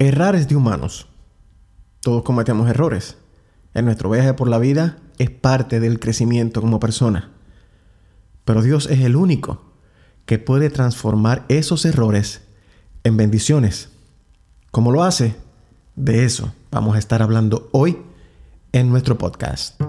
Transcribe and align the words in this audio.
Errar 0.00 0.36
es 0.36 0.46
de 0.46 0.54
humanos. 0.54 1.08
Todos 2.02 2.22
cometemos 2.22 2.70
errores. 2.70 3.16
En 3.74 3.84
nuestro 3.84 4.08
viaje 4.08 4.32
por 4.32 4.46
la 4.48 4.58
vida 4.58 4.98
es 5.18 5.28
parte 5.28 5.80
del 5.80 5.98
crecimiento 5.98 6.60
como 6.60 6.78
persona. 6.78 7.32
Pero 8.44 8.62
Dios 8.62 8.86
es 8.86 9.00
el 9.00 9.16
único 9.16 9.60
que 10.24 10.38
puede 10.38 10.70
transformar 10.70 11.44
esos 11.48 11.84
errores 11.84 12.42
en 13.02 13.16
bendiciones. 13.16 13.88
¿Cómo 14.70 14.92
lo 14.92 15.02
hace? 15.02 15.34
De 15.96 16.24
eso 16.24 16.52
vamos 16.70 16.94
a 16.94 17.00
estar 17.00 17.20
hablando 17.20 17.68
hoy 17.72 17.98
en 18.70 18.90
nuestro 18.90 19.18
podcast. 19.18 19.82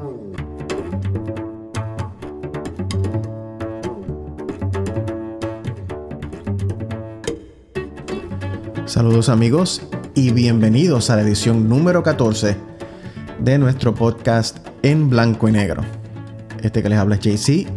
Saludos 8.88 9.30
amigos 9.30 9.84
y 10.20 10.32
bienvenidos 10.32 11.10
a 11.10 11.16
la 11.16 11.22
edición 11.22 11.70
número 11.70 12.04
14 12.04 12.58
de 13.40 13.58
nuestro 13.58 13.96
podcast 13.96 14.58
en 14.82 15.10
blanco 15.10 15.48
y 15.48 15.54
negro. 15.54 15.82
Este 16.62 16.84
que 16.84 16.90
les 16.90 17.00
habla 17.00 17.16
es 17.16 17.22
JC. 17.22 17.68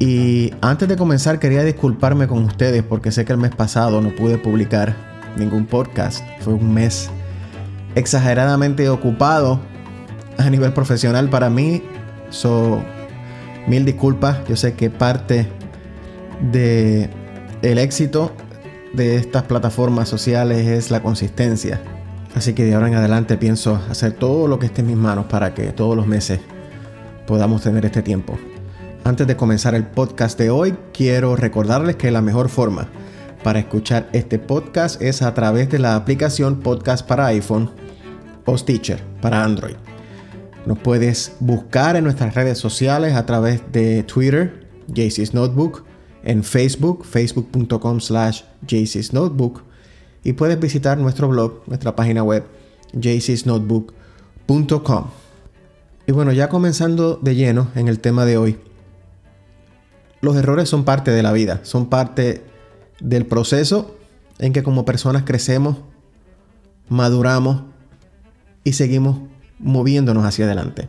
Y 0.00 0.52
antes 0.62 0.88
de 0.88 0.96
comenzar 0.96 1.38
quería 1.38 1.62
disculparme 1.62 2.26
con 2.26 2.42
ustedes 2.42 2.82
porque 2.82 3.12
sé 3.12 3.24
que 3.24 3.34
el 3.34 3.38
mes 3.38 3.54
pasado 3.54 4.00
no 4.00 4.12
pude 4.16 4.36
publicar 4.36 4.96
ningún 5.36 5.64
podcast. 5.64 6.24
Fue 6.40 6.54
un 6.54 6.74
mes 6.74 7.08
exageradamente 7.94 8.88
ocupado 8.88 9.60
a 10.38 10.50
nivel 10.50 10.72
profesional 10.72 11.30
para 11.30 11.50
mí. 11.50 11.84
So, 12.30 12.82
mil 13.68 13.84
disculpas. 13.84 14.38
Yo 14.48 14.56
sé 14.56 14.74
que 14.74 14.90
parte 14.90 15.46
de 16.50 17.08
el 17.62 17.78
éxito 17.78 18.32
de 18.94 19.16
estas 19.16 19.42
plataformas 19.44 20.08
sociales 20.08 20.66
es 20.66 20.90
la 20.90 21.02
consistencia. 21.02 21.80
Así 22.34 22.52
que 22.52 22.64
de 22.64 22.74
ahora 22.74 22.88
en 22.88 22.94
adelante 22.94 23.36
pienso 23.36 23.80
hacer 23.90 24.12
todo 24.12 24.48
lo 24.48 24.58
que 24.58 24.66
esté 24.66 24.80
en 24.80 24.88
mis 24.88 24.96
manos 24.96 25.26
para 25.26 25.54
que 25.54 25.72
todos 25.72 25.96
los 25.96 26.06
meses 26.06 26.40
podamos 27.26 27.62
tener 27.62 27.84
este 27.84 28.02
tiempo. 28.02 28.38
Antes 29.04 29.26
de 29.26 29.36
comenzar 29.36 29.74
el 29.74 29.84
podcast 29.84 30.38
de 30.38 30.50
hoy, 30.50 30.76
quiero 30.92 31.36
recordarles 31.36 31.96
que 31.96 32.10
la 32.10 32.22
mejor 32.22 32.48
forma 32.48 32.88
para 33.42 33.58
escuchar 33.58 34.08
este 34.12 34.38
podcast 34.38 35.02
es 35.02 35.22
a 35.22 35.34
través 35.34 35.68
de 35.68 35.78
la 35.78 35.96
aplicación 35.96 36.60
Podcast 36.60 37.06
para 37.06 37.26
iPhone 37.26 37.70
o 38.46 38.56
Stitcher 38.56 39.02
para 39.20 39.44
Android. 39.44 39.76
Nos 40.66 40.78
puedes 40.78 41.36
buscar 41.40 41.96
en 41.96 42.04
nuestras 42.04 42.34
redes 42.34 42.58
sociales 42.58 43.14
a 43.14 43.26
través 43.26 43.60
de 43.70 44.02
Twitter, 44.04 44.66
JC's 44.88 45.34
Notebook, 45.34 45.84
en 46.24 46.42
Facebook, 46.42 47.04
facebook.com 47.04 48.00
slash 48.00 48.42
Notebook 49.12 49.62
y 50.24 50.32
puedes 50.32 50.58
visitar 50.58 50.98
nuestro 50.98 51.28
blog, 51.28 51.62
nuestra 51.66 51.94
página 51.94 52.24
web, 52.24 52.44
jcsnotebook.com. 52.98 55.04
Y 56.06 56.12
bueno, 56.12 56.32
ya 56.32 56.48
comenzando 56.48 57.18
de 57.22 57.34
lleno 57.34 57.68
en 57.74 57.88
el 57.88 58.00
tema 58.00 58.24
de 58.24 58.38
hoy, 58.38 58.58
los 60.20 60.36
errores 60.36 60.68
son 60.68 60.84
parte 60.84 61.10
de 61.10 61.22
la 61.22 61.32
vida, 61.32 61.60
son 61.62 61.90
parte 61.90 62.42
del 63.00 63.26
proceso 63.26 63.96
en 64.38 64.52
que 64.52 64.62
como 64.62 64.84
personas 64.84 65.24
crecemos, 65.24 65.78
maduramos 66.88 67.62
y 68.64 68.72
seguimos 68.72 69.18
moviéndonos 69.58 70.24
hacia 70.24 70.46
adelante. 70.46 70.88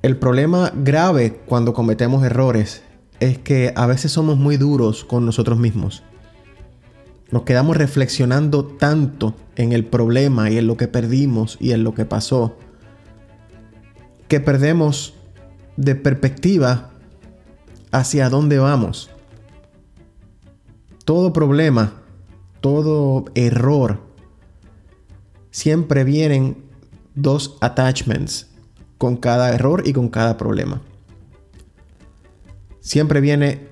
El 0.00 0.16
problema 0.16 0.72
grave 0.74 1.40
cuando 1.44 1.74
cometemos 1.74 2.24
errores 2.24 2.82
es 3.20 3.38
que 3.38 3.72
a 3.76 3.86
veces 3.86 4.12
somos 4.12 4.38
muy 4.38 4.56
duros 4.56 5.04
con 5.04 5.26
nosotros 5.26 5.58
mismos. 5.58 6.02
Nos 7.30 7.42
quedamos 7.42 7.76
reflexionando 7.76 8.64
tanto 8.64 9.34
en 9.56 9.72
el 9.72 9.84
problema 9.84 10.50
y 10.50 10.58
en 10.58 10.66
lo 10.66 10.76
que 10.76 10.88
perdimos 10.88 11.58
y 11.60 11.72
en 11.72 11.84
lo 11.84 11.94
que 11.94 12.04
pasó, 12.04 12.56
que 14.28 14.40
perdemos 14.40 15.14
de 15.76 15.94
perspectiva 15.94 16.90
hacia 17.90 18.30
dónde 18.30 18.58
vamos. 18.58 19.10
Todo 21.04 21.32
problema, 21.32 21.94
todo 22.60 23.26
error, 23.34 24.00
siempre 25.50 26.04
vienen 26.04 26.56
dos 27.14 27.56
attachments 27.60 28.48
con 28.96 29.16
cada 29.16 29.52
error 29.54 29.82
y 29.86 29.92
con 29.92 30.08
cada 30.08 30.36
problema. 30.36 30.80
Siempre 32.88 33.20
viene 33.20 33.68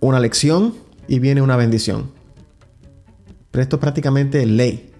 una 0.00 0.18
lección 0.20 0.72
y 1.06 1.18
viene 1.18 1.42
una 1.42 1.54
bendición. 1.54 2.10
Pero 3.50 3.62
esto 3.62 3.76
es 3.76 3.80
prácticamente 3.80 4.46
ley. 4.46 4.90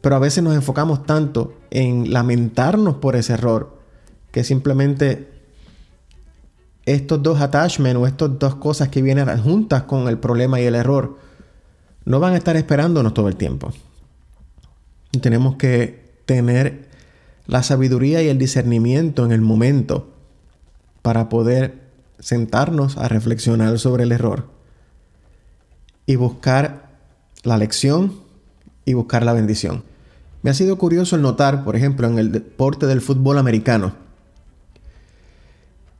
Pero 0.00 0.14
a 0.14 0.20
veces 0.20 0.44
nos 0.44 0.54
enfocamos 0.54 1.04
tanto 1.06 1.54
en 1.70 2.12
lamentarnos 2.12 2.98
por 2.98 3.16
ese 3.16 3.32
error 3.32 3.80
que 4.30 4.44
simplemente 4.44 5.28
estos 6.84 7.20
dos 7.20 7.40
attachments 7.40 8.00
o 8.00 8.06
estas 8.06 8.38
dos 8.38 8.54
cosas 8.54 8.90
que 8.90 9.02
vienen 9.02 9.26
juntas 9.42 9.82
con 9.82 10.06
el 10.06 10.16
problema 10.16 10.60
y 10.60 10.66
el 10.66 10.76
error 10.76 11.18
no 12.04 12.20
van 12.20 12.34
a 12.34 12.36
estar 12.36 12.54
esperándonos 12.54 13.12
todo 13.12 13.26
el 13.26 13.34
tiempo. 13.34 13.72
tenemos 15.20 15.56
que 15.56 16.14
tener 16.26 16.88
la 17.48 17.64
sabiduría 17.64 18.22
y 18.22 18.28
el 18.28 18.38
discernimiento 18.38 19.24
en 19.24 19.32
el 19.32 19.40
momento 19.40 20.12
para 21.02 21.28
poder 21.28 21.85
sentarnos 22.18 22.96
a 22.96 23.08
reflexionar 23.08 23.78
sobre 23.78 24.04
el 24.04 24.12
error 24.12 24.48
y 26.06 26.16
buscar 26.16 26.90
la 27.42 27.58
lección 27.58 28.14
y 28.84 28.94
buscar 28.94 29.24
la 29.24 29.32
bendición. 29.32 29.84
Me 30.42 30.50
ha 30.50 30.54
sido 30.54 30.78
curioso 30.78 31.16
el 31.16 31.22
notar, 31.22 31.64
por 31.64 31.76
ejemplo, 31.76 32.06
en 32.06 32.18
el 32.18 32.32
deporte 32.32 32.86
del 32.86 33.00
fútbol 33.00 33.38
americano, 33.38 33.94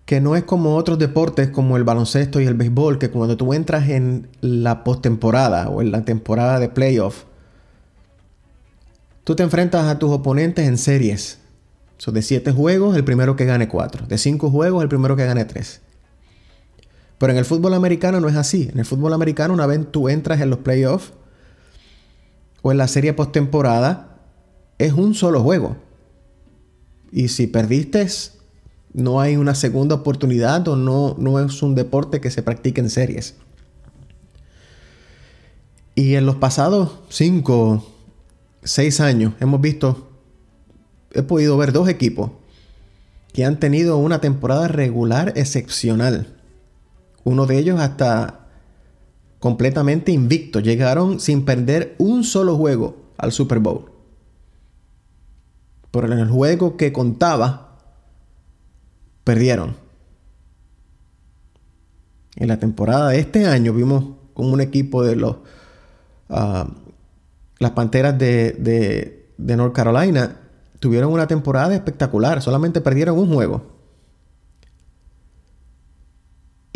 que 0.04 0.20
no 0.20 0.36
es 0.36 0.44
como 0.44 0.76
otros 0.76 0.98
deportes 0.98 1.50
como 1.50 1.76
el 1.76 1.82
baloncesto 1.82 2.40
y 2.40 2.46
el 2.46 2.54
béisbol, 2.54 2.98
que 2.98 3.10
cuando 3.10 3.36
tú 3.36 3.52
entras 3.52 3.88
en 3.88 4.28
la 4.40 4.84
postemporada 4.84 5.68
o 5.68 5.82
en 5.82 5.90
la 5.90 6.04
temporada 6.04 6.60
de 6.60 6.68
playoff, 6.68 7.24
tú 9.24 9.34
te 9.34 9.42
enfrentas 9.42 9.86
a 9.86 9.98
tus 9.98 10.10
oponentes 10.12 10.68
en 10.68 10.78
series. 10.78 11.40
Son 11.98 12.14
de 12.14 12.22
siete 12.22 12.52
juegos, 12.52 12.96
el 12.96 13.02
primero 13.02 13.34
que 13.34 13.46
gane 13.46 13.66
cuatro. 13.66 14.06
De 14.06 14.16
cinco 14.16 14.50
juegos, 14.50 14.82
el 14.82 14.88
primero 14.88 15.16
que 15.16 15.26
gane 15.26 15.44
tres. 15.44 15.80
Pero 17.18 17.32
en 17.32 17.38
el 17.38 17.44
fútbol 17.44 17.74
americano 17.74 18.20
no 18.20 18.28
es 18.28 18.36
así. 18.36 18.68
En 18.72 18.78
el 18.78 18.84
fútbol 18.84 19.12
americano, 19.12 19.54
una 19.54 19.66
vez 19.66 19.80
tú 19.90 20.08
entras 20.08 20.40
en 20.40 20.50
los 20.50 20.60
playoffs 20.60 21.12
o 22.62 22.72
en 22.72 22.78
la 22.78 22.88
serie 22.88 23.12
postemporada, 23.14 24.18
es 24.78 24.92
un 24.92 25.14
solo 25.14 25.42
juego. 25.42 25.76
Y 27.10 27.28
si 27.28 27.46
perdiste, 27.46 28.06
no 28.92 29.20
hay 29.20 29.36
una 29.36 29.54
segunda 29.54 29.94
oportunidad 29.94 30.66
o 30.68 30.76
no, 30.76 31.16
no 31.18 31.40
es 31.40 31.62
un 31.62 31.74
deporte 31.74 32.20
que 32.20 32.30
se 32.30 32.42
practique 32.42 32.80
en 32.80 32.90
series. 32.90 33.36
Y 35.94 36.16
en 36.16 36.26
los 36.26 36.36
pasados 36.36 36.98
5, 37.08 37.86
6 38.62 39.00
años 39.00 39.32
hemos 39.40 39.62
visto, 39.62 40.10
he 41.12 41.22
podido 41.22 41.56
ver 41.56 41.72
dos 41.72 41.88
equipos 41.88 42.32
que 43.32 43.46
han 43.46 43.58
tenido 43.58 43.96
una 43.96 44.20
temporada 44.20 44.68
regular 44.68 45.32
excepcional. 45.36 46.35
Uno 47.26 47.46
de 47.46 47.58
ellos 47.58 47.80
hasta 47.80 48.46
completamente 49.40 50.12
invicto. 50.12 50.60
Llegaron 50.60 51.18
sin 51.18 51.44
perder 51.44 51.96
un 51.98 52.22
solo 52.22 52.56
juego 52.56 52.98
al 53.18 53.32
Super 53.32 53.58
Bowl. 53.58 53.90
Pero 55.90 56.12
en 56.12 56.20
el 56.20 56.30
juego 56.30 56.76
que 56.76 56.92
contaba, 56.92 57.80
perdieron. 59.24 59.74
En 62.36 62.46
la 62.46 62.60
temporada 62.60 63.08
de 63.08 63.18
este 63.18 63.44
año 63.46 63.72
vimos 63.72 64.04
como 64.32 64.52
un 64.52 64.60
equipo 64.60 65.02
de 65.02 65.16
los 65.16 65.38
ah, 66.30 66.68
las 67.58 67.72
Panteras 67.72 68.16
de, 68.16 68.52
de, 68.52 69.32
de 69.36 69.56
North 69.56 69.74
Carolina 69.74 70.42
tuvieron 70.78 71.12
una 71.12 71.26
temporada 71.26 71.74
espectacular. 71.74 72.40
Solamente 72.40 72.80
perdieron 72.80 73.18
un 73.18 73.34
juego. 73.34 73.75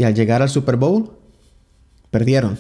Y 0.00 0.05
al 0.05 0.14
llegar 0.14 0.41
al 0.41 0.49
Super 0.49 0.79
Bowl, 0.79 1.11
perdieron. 2.11 2.58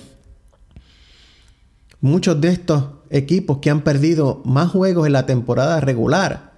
Muchos 2.02 2.38
de 2.38 2.48
estos 2.48 2.84
equipos 3.08 3.60
que 3.62 3.70
han 3.70 3.80
perdido 3.80 4.42
más 4.44 4.68
juegos 4.68 5.06
en 5.06 5.14
la 5.14 5.24
temporada 5.24 5.80
regular 5.80 6.52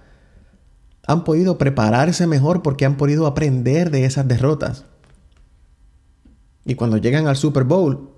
han 1.07 1.23
podido 1.23 1.57
prepararse 1.57 2.27
mejor 2.27 2.63
porque 2.63 2.83
han 2.83 2.97
podido 2.97 3.27
aprender 3.27 3.91
de 3.91 4.03
esas 4.03 4.27
derrotas. 4.27 4.83
Y 6.65 6.75
cuando 6.75 6.97
llegan 6.97 7.27
al 7.27 7.37
Super 7.37 7.63
Bowl, 7.63 8.09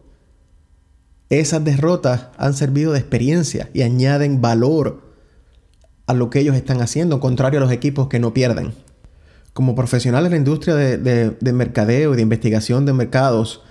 esas 1.29 1.63
derrotas 1.63 2.29
han 2.35 2.55
servido 2.55 2.93
de 2.93 2.99
experiencia 2.99 3.69
y 3.75 3.83
añaden 3.83 4.41
valor 4.41 5.03
a 6.07 6.15
lo 6.15 6.31
que 6.31 6.39
ellos 6.39 6.55
están 6.55 6.81
haciendo, 6.81 7.19
contrario 7.19 7.59
a 7.59 7.63
los 7.63 7.71
equipos 7.71 8.07
que 8.07 8.17
no 8.17 8.33
pierden 8.33 8.73
como 9.55 9.73
profesional 9.73 10.25
en 10.25 10.31
la 10.31 10.37
industria 10.37 10.75
de, 10.75 11.53
mercadeo 11.53 12.11
y 12.11 12.17
de 12.17 12.21
investigación 12.21 12.85
de 12.85 12.91
mercados, 12.91 13.61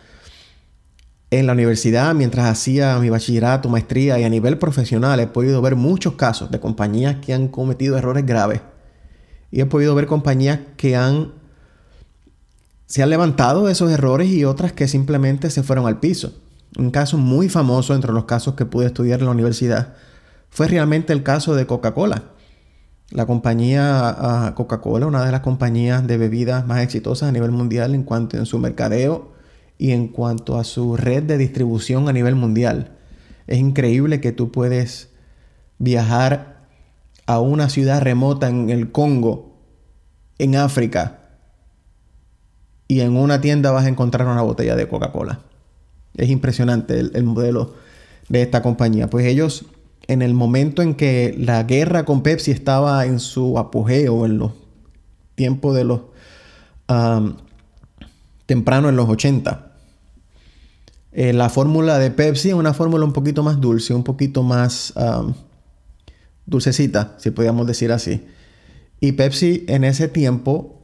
en 1.31 1.47
la 1.47 1.53
universidad, 1.53 2.15
mientras 2.15 2.47
hacía 2.47 2.99
mi 3.01 3.11
bachillerato, 3.11 3.69
maestría 3.69 4.19
y 4.19 4.25
a 4.25 4.31
nivel 4.31 4.57
profesional, 4.57 5.21
he 5.21 5.27
podido 5.27 5.61
ver 5.61 5.77
muchos 5.77 6.15
casos 6.15 6.51
de 6.51 6.59
compañías 6.59 7.17
que 7.17 7.35
han 7.35 7.49
cometido 7.49 7.99
errores 7.99 8.25
graves. 8.25 8.63
Y 9.51 9.61
he 9.61 9.67
podido 9.67 9.95
ver 9.95 10.07
compañías 10.07 10.61
que 10.79 10.97
han 10.97 11.33
se 12.87 13.03
han 13.03 13.11
levantado 13.11 13.67
de 13.67 13.73
esos 13.73 13.91
errores 13.91 14.31
y 14.31 14.47
otras 14.47 14.73
que 14.73 14.89
simplemente 14.89 15.51
se 15.51 15.63
fueron 15.63 15.87
al 15.87 16.01
piso. 16.01 16.33
Un 16.79 16.93
caso 16.93 17.19
muy 17.19 17.51
famoso 17.51 17.95
entre 17.95 18.15
los 18.15 18.25
casos 18.25 18.55
que 18.55 18.65
pude 18.65 18.87
estudiar 18.87 19.21
en 19.21 19.27
la 19.27 19.33
universidad 19.33 19.97
fue 20.49 20.67
realmente 20.67 21.13
el 21.13 21.23
caso 21.23 21.55
de 21.55 21.67
Coca-Cola. 21.67 22.23
La 23.15 23.27
compañía 23.27 24.09
ah, 24.09 24.55
Coca-Cola, 24.57 25.07
una 25.07 25.25
de 25.25 25.31
las 25.31 25.41
compañías 25.41 26.05
de 26.05 26.19
bebidas 26.19 26.67
más 26.67 26.83
exitosas 26.83 27.29
a 27.29 27.33
nivel 27.33 27.53
mundial 27.53 27.95
en 27.95 28.03
cuanto 28.03 28.43
a 28.43 28.45
su 28.45 28.59
mercadeo 28.59 29.33
y 29.79 29.93
en 29.93 30.09
cuanto 30.09 30.59
a 30.59 30.65
su 30.65 30.97
red 30.97 31.23
de 31.23 31.39
distribución 31.39 32.09
a 32.09 32.13
nivel 32.13 32.35
mundial. 32.35 32.97
Es 33.47 33.59
increíble 33.59 34.21
que 34.21 34.33
tú 34.33 34.51
puedes 34.51 35.11
viajar 35.79 36.67
a 37.27 37.39
una 37.39 37.69
ciudad 37.69 38.03
remota 38.03 38.49
en 38.49 38.69
el 38.69 38.91
Congo, 38.91 39.61
en 40.39 40.57
África, 40.57 41.21
y 42.89 43.01
en 43.01 43.17
una 43.17 43.41
tienda 43.41 43.71
vas 43.71 43.85
a 43.85 43.89
encontrar 43.89 44.27
una 44.27 44.43
botella 44.43 44.75
de 44.75 44.89
Coca-Cola. 44.89 45.39
Es 46.17 46.31
impresionante 46.31 46.99
el, 46.99 47.23
modelo 47.23 47.75
de 48.29 48.43
esta 48.43 48.61
compañía. 48.61 49.09
Pues 49.09 49.25
ellos, 49.27 49.67
en 50.07 50.23
el 50.23 50.35
momento 50.35 50.83
en 50.83 50.95
que 50.95 51.35
la 51.39 51.63
guerra 51.63 52.05
con 52.05 52.23
Pepsi 52.23 52.51
estaba 52.51 53.07
en 53.07 53.21
su 53.21 53.59
apogeo, 53.59 54.27
en 54.27 54.39
los 54.39 54.53
tiempos 55.35 55.75
de 55.75 55.85
los... 55.85 56.01
temprano 58.47 58.89
en 58.89 58.97
los 58.97 59.09
80, 59.09 59.73
eh, 61.13 61.33
la 61.33 61.49
fórmula 61.49 61.99
de 61.99 62.11
Pepsi 62.11 62.49
es 62.49 62.55
una 62.55 62.75
fórmula 62.75 63.05
un 63.05 63.13
poquito 63.13 63.43
más 63.43 63.61
dulce, 63.61 63.95
un 63.95 64.05
poquito 64.05 64.43
más 64.43 64.93
dulcecita, 66.47 67.15
si 67.19 67.31
podríamos 67.31 67.67
decir 67.67 67.93
así. 67.93 68.27
Y 69.01 69.13
Pepsi 69.13 69.65
en 69.69 69.85
ese 69.85 70.09
tiempo 70.09 70.81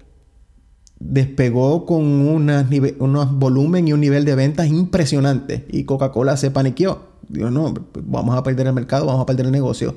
despegó 1.00 1.86
con 1.86 2.04
unos 2.04 3.32
volumen 3.38 3.88
y 3.88 3.92
un 3.92 4.00
nivel 4.00 4.24
de 4.24 4.34
ventas 4.34 4.68
impresionante. 4.68 5.66
Y 5.70 5.84
Coca-Cola 5.84 6.36
se 6.36 6.50
paniqueó. 6.50 7.09
Dijo, 7.30 7.50
no, 7.50 7.72
vamos 8.02 8.36
a 8.36 8.42
perder 8.42 8.66
el 8.66 8.72
mercado, 8.72 9.06
vamos 9.06 9.22
a 9.22 9.26
perder 9.26 9.46
el 9.46 9.52
negocio. 9.52 9.96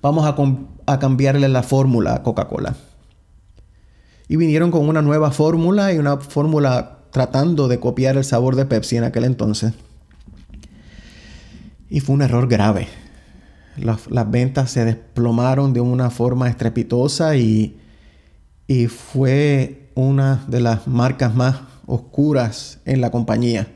Vamos 0.00 0.26
a, 0.26 0.34
a 0.92 0.98
cambiarle 0.98 1.48
la 1.48 1.62
fórmula 1.62 2.14
a 2.14 2.22
Coca-Cola. 2.22 2.74
Y 4.28 4.36
vinieron 4.36 4.70
con 4.70 4.88
una 4.88 5.00
nueva 5.00 5.30
fórmula 5.30 5.92
y 5.92 5.98
una 5.98 6.16
fórmula 6.16 6.98
tratando 7.10 7.68
de 7.68 7.78
copiar 7.78 8.16
el 8.16 8.24
sabor 8.24 8.56
de 8.56 8.66
Pepsi 8.66 8.96
en 8.96 9.04
aquel 9.04 9.24
entonces. 9.24 9.74
Y 11.88 12.00
fue 12.00 12.14
un 12.14 12.22
error 12.22 12.48
grave. 12.48 12.88
Las, 13.76 14.10
las 14.10 14.30
ventas 14.30 14.70
se 14.70 14.84
desplomaron 14.84 15.72
de 15.72 15.80
una 15.80 16.10
forma 16.10 16.48
estrepitosa 16.48 17.36
y, 17.36 17.78
y 18.66 18.86
fue 18.86 19.90
una 19.94 20.44
de 20.48 20.60
las 20.60 20.86
marcas 20.86 21.34
más 21.34 21.60
oscuras 21.86 22.80
en 22.84 23.00
la 23.00 23.10
compañía, 23.10 23.68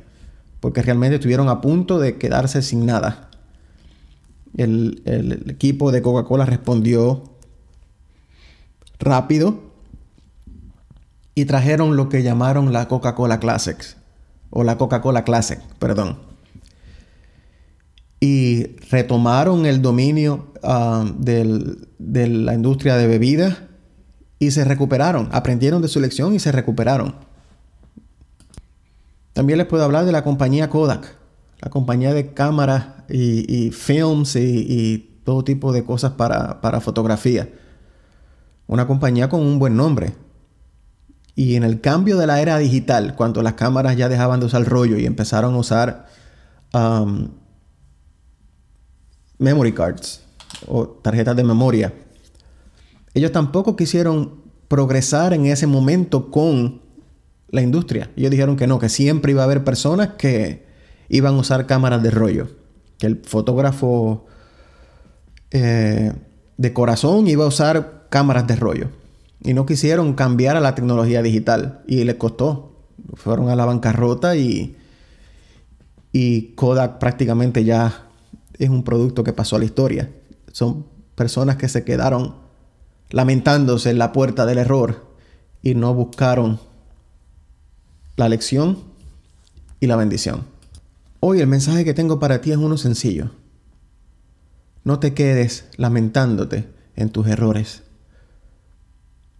porque 0.66 0.82
realmente 0.82 1.14
estuvieron 1.14 1.48
a 1.48 1.60
punto 1.60 2.00
de 2.00 2.18
quedarse 2.18 2.60
sin 2.60 2.86
nada. 2.86 3.30
El, 4.56 5.00
equipo 5.48 5.92
de 5.92 6.02
Coca-Cola 6.02 6.44
respondió 6.44 7.22
rápido 8.98 9.60
y 11.36 11.44
trajeron 11.44 11.94
lo 11.94 12.08
que 12.08 12.24
llamaron 12.24 12.72
la 12.72 12.88
Coca-Cola 12.88 13.38
Classics, 13.38 13.96
o 14.50 14.64
la 14.64 14.76
Coca-Cola 14.76 15.22
Classic, 15.22 15.60
perdón. 15.78 16.18
Y 18.18 18.76
retomaron 18.90 19.66
el 19.66 19.82
dominio 19.82 20.52
ah, 20.64 21.08
de 21.16 21.44
la 22.26 22.54
industria 22.54 22.96
de 22.96 23.06
bebidas 23.06 23.58
y 24.40 24.50
se 24.50 24.64
recuperaron, 24.64 25.28
aprendieron 25.30 25.80
de 25.80 25.86
su 25.86 26.00
lección 26.00 26.34
y 26.34 26.40
se 26.40 26.50
recuperaron. 26.50 27.25
También 29.36 29.58
les 29.58 29.66
puedo 29.66 29.84
hablar 29.84 30.06
de 30.06 30.12
la 30.12 30.24
compañía 30.24 30.70
Kodak, 30.70 31.14
la 31.60 31.68
compañía 31.68 32.14
de 32.14 32.32
cámaras 32.32 32.86
y, 33.10 33.70
films 33.70 34.34
y, 34.34 35.20
todo 35.24 35.44
tipo 35.44 35.72
de 35.72 35.84
cosas 35.84 36.12
para, 36.12 36.62
para 36.62 36.80
fotografía. 36.80 37.52
Una 38.66 38.86
compañía 38.86 39.28
con 39.28 39.42
un 39.42 39.58
buen 39.58 39.76
nombre. 39.76 40.14
Y 41.34 41.56
en 41.56 41.64
el 41.64 41.82
cambio 41.82 42.16
de 42.16 42.26
la 42.26 42.40
era 42.40 42.56
digital, 42.56 43.14
cuando 43.14 43.42
las 43.42 43.52
cámaras 43.52 43.94
ya 43.98 44.08
dejaban 44.08 44.40
de 44.40 44.46
usar 44.46 44.64
rollo 44.64 44.96
y 44.96 45.04
empezaron 45.04 45.54
a 45.54 45.58
usar 45.58 46.06
um, 46.72 47.28
memory 49.36 49.72
cards 49.72 50.22
o 50.66 50.86
tarjetas 50.86 51.36
de 51.36 51.44
memoria, 51.44 51.92
ellos 53.12 53.32
tampoco 53.32 53.76
quisieron 53.76 54.44
progresar 54.68 55.34
en 55.34 55.44
ese 55.44 55.66
momento 55.66 56.30
con 56.30 56.85
la 57.56 57.62
industria. 57.62 58.10
Ellos 58.16 58.30
dijeron 58.30 58.56
que 58.56 58.66
no, 58.68 58.78
que 58.78 58.88
siempre 58.88 59.32
iba 59.32 59.42
a 59.42 59.44
haber 59.44 59.64
personas 59.64 60.10
que 60.18 60.64
iban 61.08 61.34
a 61.34 61.38
usar 61.38 61.66
cámaras 61.66 62.02
de 62.02 62.10
rollo. 62.10 62.48
Que 62.98 63.06
el 63.06 63.22
fotógrafo 63.24 64.26
eh, 65.50 66.12
de 66.56 66.72
corazón 66.72 67.26
iba 67.26 67.44
a 67.44 67.48
usar 67.48 68.06
cámaras 68.10 68.46
de 68.46 68.56
rollo. 68.56 68.88
Y 69.42 69.54
no 69.54 69.66
quisieron 69.66 70.14
cambiar 70.14 70.56
a 70.56 70.60
la 70.60 70.74
tecnología 70.74 71.22
digital. 71.22 71.82
Y 71.88 72.04
les 72.04 72.14
costó. 72.14 72.84
Fueron 73.14 73.48
a 73.50 73.56
la 73.56 73.64
bancarrota 73.64 74.36
y, 74.36 74.76
y 76.12 76.54
Kodak 76.54 76.98
prácticamente 76.98 77.64
ya 77.64 78.08
es 78.58 78.68
un 78.68 78.84
producto 78.84 79.24
que 79.24 79.32
pasó 79.32 79.56
a 79.56 79.58
la 79.58 79.64
historia. 79.64 80.10
Son 80.52 80.86
personas 81.14 81.56
que 81.56 81.68
se 81.68 81.84
quedaron 81.84 82.36
lamentándose 83.10 83.90
en 83.90 83.98
la 83.98 84.12
puerta 84.12 84.46
del 84.46 84.58
error 84.58 85.06
y 85.62 85.74
no 85.74 85.94
buscaron 85.94 86.58
la 88.16 88.28
lección 88.30 88.78
y 89.78 89.86
la 89.86 89.96
bendición. 89.96 90.44
Hoy 91.20 91.40
el 91.40 91.46
mensaje 91.46 91.84
que 91.84 91.94
tengo 91.94 92.18
para 92.18 92.40
ti 92.40 92.50
es 92.50 92.56
uno 92.56 92.78
sencillo. 92.78 93.30
No 94.84 94.98
te 94.98 95.12
quedes 95.12 95.66
lamentándote 95.76 96.68
en 96.94 97.10
tus 97.10 97.26
errores. 97.26 97.82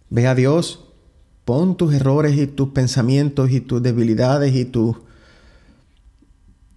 Ve 0.09 0.27
a 0.27 0.35
Dios, 0.35 0.85
pon 1.43 1.75
tus 1.75 1.93
errores 1.93 2.37
y 2.37 2.45
tus 2.45 2.69
pensamientos 2.69 3.51
y 3.51 3.61
tus 3.61 3.81
debilidades 3.81 4.55
y 4.55 4.65
tus 4.65 4.97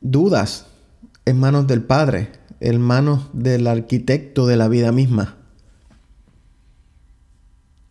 dudas 0.00 0.66
en 1.26 1.38
manos 1.38 1.66
del 1.66 1.82
Padre, 1.82 2.32
en 2.60 2.80
manos 2.80 3.28
del 3.34 3.66
arquitecto 3.66 4.46
de 4.46 4.56
la 4.56 4.68
vida 4.68 4.90
misma. 4.90 5.36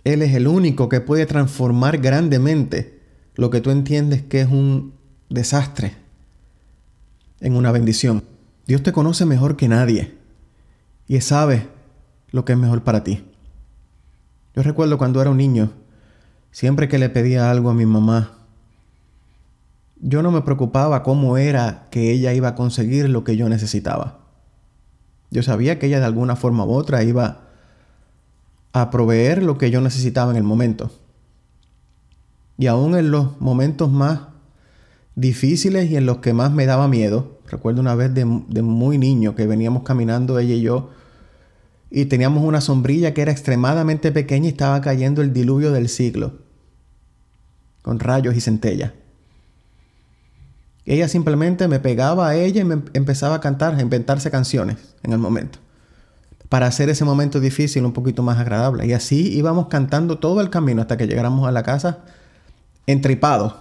Él 0.03 0.23
es 0.23 0.33
el 0.33 0.47
único 0.47 0.89
que 0.89 1.01
puede 1.01 1.25
transformar 1.27 1.99
grandemente 1.99 2.98
lo 3.39 3.49
que 3.49 3.61
tú 3.61 3.71
entiendes 3.71 4.21
que 4.21 4.41
es 4.41 4.49
un 4.49 4.93
desastre 5.29 5.95
en 7.39 7.55
una 7.55 7.71
bendición. 7.71 8.25
Dios 8.67 8.83
te 8.83 8.91
conoce 8.91 9.25
mejor 9.25 9.55
que 9.55 9.69
nadie 9.69 10.17
y 11.07 11.21
sabe 11.21 11.69
lo 12.31 12.43
que 12.43 12.51
es 12.51 12.59
mejor 12.59 12.83
para 12.83 13.05
ti. 13.05 13.23
Yo 14.53 14.61
recuerdo 14.61 14.97
cuando 14.97 15.21
era 15.21 15.29
un 15.29 15.37
niño, 15.37 15.71
siempre 16.51 16.89
que 16.89 16.99
le 16.99 17.07
pedía 17.07 17.49
algo 17.49 17.69
a 17.69 17.73
mi 17.73 17.85
mamá, 17.85 18.33
yo 20.01 20.21
no 20.21 20.31
me 20.31 20.41
preocupaba 20.41 21.01
cómo 21.01 21.37
era 21.37 21.87
que 21.91 22.11
ella 22.11 22.33
iba 22.33 22.49
a 22.49 22.55
conseguir 22.55 23.07
lo 23.07 23.23
que 23.23 23.37
yo 23.37 23.47
necesitaba. 23.47 24.19
Yo 25.31 25.43
sabía 25.43 25.79
que 25.79 25.87
ella 25.87 25.99
de 25.99 26.05
alguna 26.05 26.35
forma 26.35 26.65
u 26.65 26.73
otra 26.73 27.03
iba 27.03 27.47
a 28.73 28.89
proveer 28.91 29.43
lo 29.43 29.57
que 29.57 29.71
yo 29.71 29.79
necesitaba 29.79 30.31
en 30.31 30.37
el 30.37 30.43
momento. 30.43 30.91
Y 32.59 32.67
aún 32.67 32.97
en 32.97 33.09
los 33.09 33.39
momentos 33.39 33.89
más 33.89 34.19
difíciles 35.15 35.89
y 35.89 35.95
en 35.95 36.05
los 36.05 36.17
que 36.17 36.33
más 36.33 36.51
me 36.51 36.65
daba 36.65 36.89
miedo, 36.89 37.39
recuerdo 37.49 37.79
una 37.79 37.95
vez 37.95 38.13
de, 38.13 38.25
muy 38.25 38.97
niño 38.97 39.33
que 39.33 39.47
veníamos 39.47 39.83
caminando 39.83 40.37
ella 40.37 40.55
y 40.55 40.61
yo 40.61 40.89
y 41.89 42.05
teníamos 42.05 42.43
una 42.43 42.59
sombrilla 42.59 43.13
que 43.13 43.21
era 43.21 43.31
extremadamente 43.31 44.11
pequeña 44.11 44.47
y 44.47 44.49
estaba 44.49 44.81
cayendo 44.81 45.21
el 45.21 45.31
diluvio 45.31 45.71
del 45.71 45.87
siglo, 45.87 46.33
con 47.81 47.97
rayos 47.97 48.35
y 48.35 48.41
centellas. 48.41 48.91
Ella 50.85 51.07
simplemente 51.07 51.69
me 51.69 51.79
pegaba 51.79 52.27
a 52.27 52.35
ella 52.35 52.59
y 52.59 52.65
me 52.65 52.81
empezaba 52.91 53.35
a 53.35 53.39
cantar, 53.39 53.75
a 53.75 53.81
inventarse 53.81 54.29
canciones 54.29 54.75
en 55.03 55.13
el 55.13 55.19
momento 55.19 55.59
para 56.49 56.67
hacer 56.67 56.89
ese 56.89 57.05
momento 57.05 57.39
difícil 57.39 57.85
un 57.85 57.93
poquito 57.93 58.21
más 58.21 58.37
agradable. 58.37 58.85
Y 58.85 58.91
así 58.91 59.31
íbamos 59.37 59.67
cantando 59.67 60.17
todo 60.17 60.41
el 60.41 60.49
camino 60.49 60.81
hasta 60.81 60.97
que 60.97 61.07
llegáramos 61.07 61.47
a 61.47 61.51
la 61.51 61.63
casa 61.63 61.99
entripados. 62.91 63.55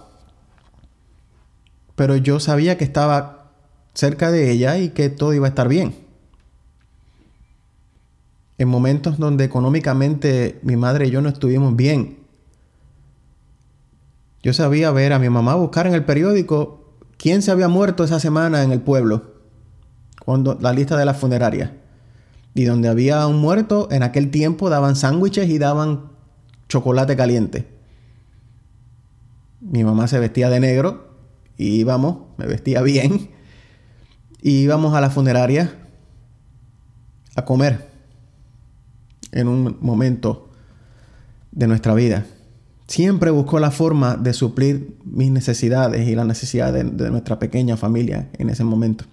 Pero 1.95 2.15
yo 2.15 2.39
sabía 2.39 2.77
que 2.77 2.83
estaba 2.83 3.51
cerca 3.93 4.31
de 4.31 4.51
ella 4.51 4.77
y 4.77 4.89
que 4.89 5.09
todo 5.09 5.33
iba 5.33 5.47
a 5.47 5.49
estar 5.49 5.67
bien. 5.67 5.95
En 8.57 8.67
momentos 8.67 9.17
donde 9.17 9.45
económicamente 9.45 10.59
mi 10.63 10.75
madre 10.75 11.07
y 11.07 11.11
yo 11.11 11.21
no 11.21 11.29
estuvimos 11.29 11.75
bien, 11.75 12.19
yo 14.43 14.53
sabía 14.53 14.91
ver 14.91 15.13
a 15.13 15.19
mi 15.19 15.29
mamá 15.29 15.55
buscar 15.55 15.87
en 15.87 15.93
el 15.93 16.05
periódico 16.05 16.79
¿Quién 17.19 17.41
se 17.41 17.51
había 17.51 17.67
muerto 17.67 18.05
esa 18.05 18.17
semana 18.21 18.63
en 18.63 18.71
el 18.71 18.79
pueblo? 18.79 19.33
Cuando 20.23 20.57
la 20.61 20.71
lista 20.71 20.95
de 20.95 21.03
la 21.03 21.13
funeraria. 21.13 21.75
Y 22.53 22.63
donde 22.63 22.87
había 22.87 23.27
un 23.27 23.39
muerto, 23.39 23.89
en 23.91 24.03
aquel 24.03 24.31
tiempo 24.31 24.69
daban 24.69 24.95
sándwiches 24.95 25.49
y 25.49 25.59
daban 25.59 26.11
chocolate 26.69 27.17
caliente. 27.17 27.67
Mi 29.61 29.83
mamá 29.83 30.07
se 30.07 30.19
vestía 30.19 30.49
de 30.49 30.59
negro 30.59 31.15
y 31.57 31.79
íbamos, 31.79 32.17
me 32.37 32.45
vestía 32.45 32.81
bien, 32.81 33.29
y 34.41 34.61
íbamos 34.61 34.93
a 34.93 35.01
la 35.01 35.09
funeraria 35.09 35.73
a 37.35 37.45
comer 37.45 37.89
en 39.31 39.47
un 39.47 39.77
momento 39.81 40.49
de 41.51 41.67
nuestra 41.67 41.93
vida 41.93 42.25
siempre 42.89 43.29
buscó 43.29 43.59
la 43.59 43.69
forma 43.69 44.17
de 44.17 44.33
suplir 44.33 44.97
mis 45.05 45.31
necesidades 45.31 46.07
y 46.07 46.15
las 46.15 46.25
necesidades 46.25 46.97
de, 46.97 47.11
nuestra 47.11 47.37
pequeña 47.37 47.77
familia 47.77 48.29
en 48.33 48.49
ese 48.49 48.63
momento. 48.63 49.05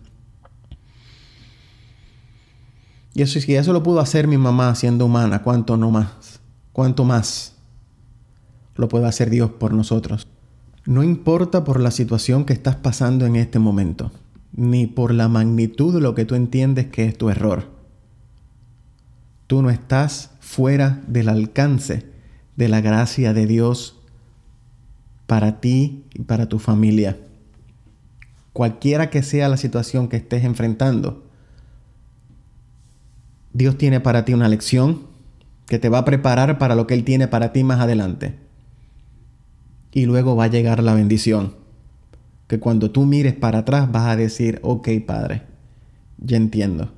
Y 3.13 3.23
eso, 3.23 3.39
si 3.39 3.55
eso 3.55 3.73
lo 3.75 3.83
pudo 3.83 4.01
hacer 4.01 4.29
mi 4.29 4.39
mamá 4.39 4.75
siendo 4.75 5.05
humana, 5.05 5.43
¿cuánto 5.43 5.77
no 5.77 5.91
más? 5.91 6.41
¿Cuánto 6.73 7.05
más 7.05 7.55
lo 8.77 8.89
puede 8.89 9.07
hacer 9.07 9.29
Dios 9.29 9.51
por 9.51 9.75
nosotros? 9.75 10.27
No 10.87 11.03
importa 11.03 11.65
por 11.65 11.81
la 11.81 11.91
situación 11.91 12.45
que 12.45 12.53
estás 12.53 12.77
pasando 12.77 13.27
en 13.27 13.35
este 13.35 13.59
momento, 13.59 14.13
ni 14.53 14.87
por 14.87 15.13
la 15.13 15.27
magnitud 15.29 15.93
de 15.93 16.01
lo 16.01 16.15
que 16.15 16.25
tú 16.25 16.37
entiendes 16.37 16.87
que 16.87 17.07
es 17.07 17.19
tu 17.19 17.29
error. 17.29 17.65
Tú 19.49 19.63
no 19.63 19.71
estás 19.71 20.31
fuera 20.39 21.03
del 21.09 21.29
alcance 21.29 22.07
de 22.55 22.69
la 22.69 22.81
gracia 22.81 23.35
de 23.35 23.47
Dios 23.47 23.99
para 25.27 25.61
ti 25.61 26.05
y 26.15 26.23
para 26.23 26.49
tu 26.49 26.61
familia. 26.61 27.19
Cualquiera 28.53 29.11
que 29.11 29.25
sea 29.25 29.49
la 29.49 29.57
situación 29.57 30.09
que 30.09 30.19
estés 30.19 30.45
enfrentando, 30.45 31.25
Dios 33.53 33.77
tiene 33.77 33.99
para 33.99 34.25
ti 34.25 34.35
una 34.35 34.49
lección 34.49 35.01
que 35.67 35.81
te 35.81 35.89
va 35.89 35.99
a 35.99 36.05
preparar 36.05 36.59
para 36.59 36.77
lo 36.77 36.87
que 36.87 36.95
Él 36.95 37.03
tiene 37.03 37.27
para 37.27 37.53
ti 37.53 37.65
más 37.65 37.81
adelante. 37.81 38.46
Y 39.97 40.05
luego 40.05 40.37
va 40.37 40.45
a 40.45 40.49
llegar 40.49 40.83
la 40.83 40.93
bendición. 40.93 41.55
Que 42.49 42.61
cuando 42.61 42.91
tú 42.91 43.07
mires 43.07 43.33
para 43.33 43.61
atrás 43.61 43.91
vas 43.91 44.09
a 44.09 44.17
decir, 44.17 44.61
ok 44.63 44.89
Padre, 45.07 45.45
ya 46.19 46.37
entiendo. 46.37 46.93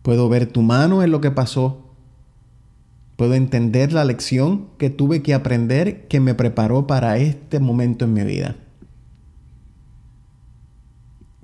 Puedo 0.00 0.30
ver 0.30 0.46
tu 0.46 0.62
mano 0.62 1.02
en 1.02 1.10
lo 1.10 1.20
que 1.20 1.30
pasó, 1.30 1.88
Puedo 3.18 3.34
entender 3.34 3.92
la 3.92 4.04
lección 4.04 4.68
que 4.78 4.90
tuve 4.90 5.22
que 5.22 5.34
aprender 5.34 6.06
que 6.06 6.20
me 6.20 6.34
preparó 6.34 6.86
para 6.86 7.18
este 7.18 7.58
momento 7.58 8.04
en 8.04 8.12
mi 8.12 8.22
vida. 8.22 8.54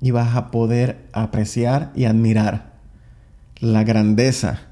Y 0.00 0.12
vas 0.12 0.36
a 0.36 0.52
poder 0.52 1.08
apreciar 1.12 1.90
y 1.96 2.04
admirar 2.04 2.74
la 3.58 3.82
grandeza 3.82 4.68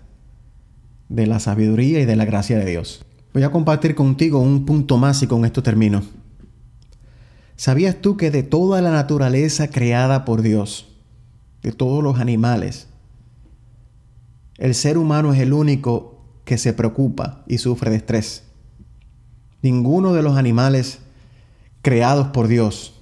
de 1.09 1.27
la 1.27 1.41
sabiduría 1.41 1.99
y 1.99 2.05
de 2.05 2.15
la 2.15 2.25
gracia 2.25 2.57
de 2.57 2.67
Dios. 2.67 3.05
Voy 3.33 3.43
a 3.43 3.51
compartir 3.51 3.95
contigo 3.95 4.41
un 4.41 4.67
punto 4.67 4.99
más 4.99 5.23
y 5.23 5.27
con 5.27 5.45
esto 5.45 5.63
termino. 5.63 6.03
¿Sabías 7.57 8.01
tú 8.01 8.17
que 8.17 8.31
de 8.31 8.43
toda 8.43 8.83
la 8.83 8.91
naturaleza 8.91 9.69
creada 9.69 10.25
por 10.25 10.43
Dios, 10.43 10.89
de 11.63 11.73
todos 11.73 12.03
los 12.03 12.19
animales, 12.19 12.89
el 14.59 14.75
ser 14.75 14.99
humano 14.99 15.33
es 15.33 15.41
el 15.41 15.53
único 15.53 16.13
que 16.45 16.59
se 16.59 16.73
preocupa 16.73 17.45
y 17.47 17.59
sufre 17.59 17.91
de 17.91 17.97
estrés. 17.97 18.45
Ninguno 19.63 20.13
de 20.13 20.23
los 20.23 20.37
animales 20.37 20.99
creados 21.83 22.29
por 22.29 22.49
Dios, 22.49 23.01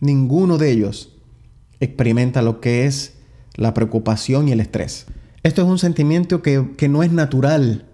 ninguno 0.00 0.58
de 0.58 0.70
ellos 0.70 1.12
experimenta 1.80 2.42
lo 2.42 2.60
que 2.60 2.86
es 2.86 3.14
la 3.56 3.74
preocupación 3.74 4.48
y 4.48 4.52
el 4.52 4.60
estrés. 4.60 5.06
Esto 5.42 5.62
es 5.62 5.68
un 5.68 5.78
sentimiento 5.78 6.42
que, 6.42 6.70
que 6.76 6.88
no 6.88 7.02
es 7.02 7.12
natural, 7.12 7.86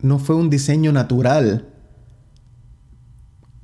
no 0.00 0.18
fue 0.18 0.36
un 0.36 0.50
diseño 0.50 0.92
natural 0.92 1.68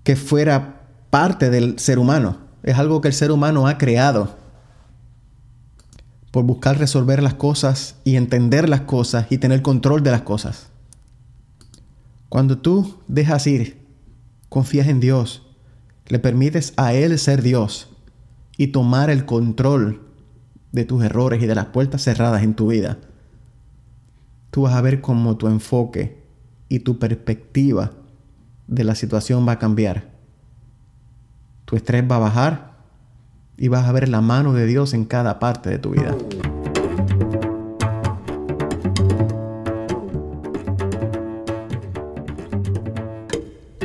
que 0.03 0.17
fuera 0.17 0.89
parte 1.11 1.51
del 1.51 1.79
ser 1.79 1.99
humano, 1.99 2.39
es 2.63 2.77
algo 2.79 3.01
que 3.01 3.09
el 3.09 3.15
ser 3.15 3.31
humano 3.31 3.69
ha 3.69 3.79
creado 3.79 4.37
por 6.31 6.45
buscar 6.45 6.79
resolver 6.79 7.23
las 7.23 7.35
cosas 7.35 7.97
y 8.05 8.17
entender 8.17 8.69
las 8.69 8.81
cosas 8.83 9.27
y 9.31 9.39
tener 9.39 9.63
control 9.63 10.03
de 10.03 10.11
las 10.11 10.23
cosas. 10.23 10.71
Cuando 12.29 12.59
tú 12.59 12.97
dejas 13.07 13.47
ir, 13.47 13.87
confías 14.49 14.89
en 14.89 14.99
Dios, 14.99 15.47
le 16.09 16.19
permites 16.19 16.73
a 16.77 16.93
Él 16.93 17.17
ser 17.19 17.43
Dios 17.43 17.91
y 18.57 18.69
tomar 18.69 19.11
el 19.11 19.25
control 19.25 20.03
de 20.73 20.85
tus 20.85 21.05
errores 21.05 21.41
y 21.41 21.47
de 21.47 21.55
las 21.55 21.67
puertas 21.67 22.03
cerradas 22.03 22.43
en 22.43 22.55
tu 22.55 22.69
vida, 22.69 22.99
tú 24.51 24.63
vas 24.63 24.75
a 24.75 24.81
ver 24.81 25.01
cómo 25.01 25.37
tu 25.37 25.47
enfoque 25.47 26.24
y 26.69 26.81
tu 26.81 26.99
perspectiva 26.99 27.93
de 28.67 28.85
la 28.85 28.95
situación 28.95 29.47
va 29.47 29.53
a 29.53 29.59
cambiar. 29.59 30.11
Tu 31.65 31.77
estrés 31.77 32.05
va 32.11 32.17
a 32.17 32.21
bajar 32.21 32.75
y 33.57 33.69
vas 33.69 33.87
a 33.87 33.93
ver 33.93 34.09
la 34.09 34.21
mano 34.21 34.53
de 34.53 34.67
Dios 34.67 34.95
en 34.95 35.05
cada 35.05 35.39
parte 35.39 35.71
de 35.71 35.79
tu 35.79 35.91
vida. 35.91 36.15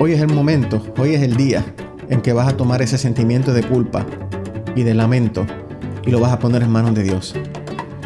Hoy 0.01 0.13
es 0.13 0.21
el 0.21 0.33
momento, 0.33 0.81
hoy 0.98 1.13
es 1.13 1.21
el 1.21 1.36
día 1.36 1.65
en 2.09 2.21
que 2.21 2.31
vas 2.31 2.48
a 2.48 2.55
tomar 2.55 2.81
ese 2.81 2.98
sentimiento 2.98 3.53
de 3.53 3.63
culpa 3.63 4.05
y 4.75 4.83
de 4.83 4.93
lamento 4.93 5.45
y 6.05 6.12
lo 6.12 6.19
vas 6.21 6.31
a 6.31 6.39
poner 6.39 6.63
en 6.63 6.71
manos 6.71 6.95
de 6.95 7.03
Dios. 7.03 7.36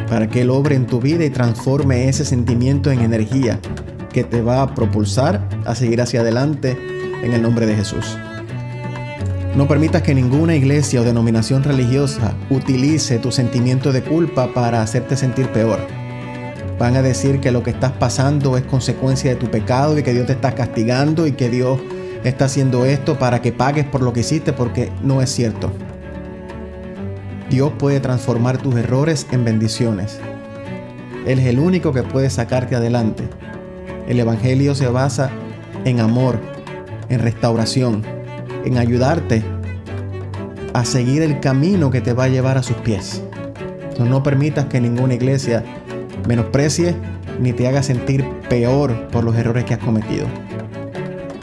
Para 0.09 0.27
que 0.27 0.41
Él 0.41 0.49
obre 0.49 0.75
en 0.75 0.87
tu 0.87 0.99
vida 0.99 1.23
y 1.23 1.29
transforme 1.29 2.09
ese 2.09 2.25
sentimiento 2.25 2.91
en 2.91 3.01
energía 3.01 3.59
que 4.13 4.23
te 4.23 4.41
va 4.41 4.61
a 4.61 4.73
propulsar 4.73 5.45
a 5.65 5.75
seguir 5.75 6.01
hacia 6.01 6.21
adelante 6.21 6.77
en 7.21 7.33
el 7.33 7.41
nombre 7.41 7.65
de 7.65 7.75
Jesús. 7.75 8.17
No 9.55 9.67
permitas 9.67 10.01
que 10.01 10.15
ninguna 10.15 10.55
iglesia 10.55 11.01
o 11.01 11.03
denominación 11.03 11.63
religiosa 11.63 12.33
utilice 12.49 13.19
tu 13.19 13.31
sentimiento 13.31 13.91
de 13.91 14.01
culpa 14.01 14.53
para 14.53 14.81
hacerte 14.81 15.17
sentir 15.17 15.49
peor. 15.49 15.79
Van 16.79 16.95
a 16.95 17.01
decir 17.01 17.39
que 17.39 17.51
lo 17.51 17.61
que 17.61 17.69
estás 17.69 17.91
pasando 17.91 18.57
es 18.57 18.63
consecuencia 18.63 19.29
de 19.29 19.35
tu 19.35 19.51
pecado 19.51 19.97
y 19.97 20.03
que 20.03 20.13
Dios 20.13 20.25
te 20.25 20.33
está 20.33 20.55
castigando 20.55 21.27
y 21.27 21.33
que 21.33 21.49
Dios 21.49 21.79
está 22.23 22.45
haciendo 22.45 22.85
esto 22.85 23.19
para 23.19 23.41
que 23.41 23.51
pagues 23.51 23.85
por 23.85 24.01
lo 24.01 24.11
que 24.11 24.21
hiciste 24.21 24.53
porque 24.53 24.91
no 25.03 25.21
es 25.21 25.29
cierto. 25.29 25.71
Dios 27.49 27.73
puede 27.77 27.99
transformar 27.99 28.57
tus 28.57 28.75
errores 28.75 29.27
en 29.31 29.45
bendiciones. 29.45 30.19
Él 31.27 31.37
es 31.39 31.45
el 31.45 31.59
único 31.59 31.93
que 31.93 32.01
puede 32.01 32.31
sacarte 32.31 32.75
adelante. 32.75 33.29
El 34.07 34.19
Evangelio 34.19 34.75
se 34.75 34.87
basa 34.87 35.29
en 35.85 35.99
amor, 35.99 36.39
en 37.09 37.19
restauración, 37.19 38.03
en 38.65 38.77
ayudarte 38.77 39.43
a 40.73 40.85
seguir 40.85 41.21
el 41.21 41.39
camino 41.39 41.91
que 41.91 42.01
te 42.01 42.13
va 42.13 42.25
a 42.25 42.29
llevar 42.29 42.57
a 42.57 42.63
sus 42.63 42.77
pies. 42.77 43.23
no 43.99 44.23
permitas 44.23 44.65
que 44.65 44.81
ninguna 44.81 45.13
iglesia 45.13 45.63
menosprecie 46.27 46.95
ni 47.39 47.53
te 47.53 47.67
haga 47.67 47.83
sentir 47.83 48.25
peor 48.49 49.07
por 49.07 49.23
los 49.23 49.35
errores 49.35 49.65
que 49.65 49.75
has 49.75 49.79
cometido. 49.79 50.27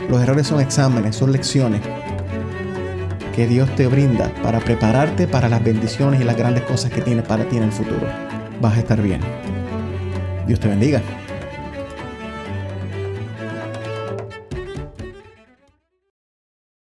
Los 0.08 0.20
errores 0.22 0.46
son 0.46 0.60
exámenes, 0.60 1.16
son 1.16 1.32
lecciones 1.32 1.80
que 3.34 3.46
Dios 3.46 3.74
te 3.76 3.86
brinda 3.86 4.32
para 4.42 4.58
prepararte 4.58 5.28
para 5.28 5.48
las 5.48 5.62
bendiciones 5.62 6.20
y 6.20 6.24
las 6.24 6.36
grandes 6.36 6.64
cosas 6.64 6.90
que 6.90 7.00
tiene 7.00 7.22
para 7.22 7.44
ti 7.44 7.56
en 7.56 7.62
el 7.62 7.72
futuro. 7.72 8.06
Vas 8.60 8.76
a 8.76 8.80
estar 8.80 9.00
bien. 9.00 9.20
Dios 10.46 10.58
te 10.58 10.68
bendiga. 10.68 11.00